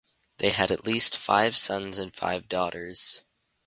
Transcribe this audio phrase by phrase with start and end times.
[0.37, 3.21] They had at least five sons and five daughters.